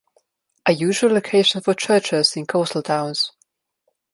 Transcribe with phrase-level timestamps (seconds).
[0.65, 3.33] A usual location for churches in coastal towns.